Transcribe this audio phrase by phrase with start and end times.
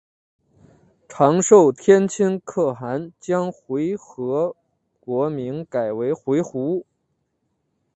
[1.07, 4.55] 长寿天亲可汗将回纥
[4.99, 6.83] 国名改为回鹘。